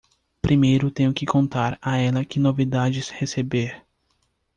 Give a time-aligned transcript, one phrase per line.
[0.41, 3.85] Primeiro tenho que contar a ela que novidades receber!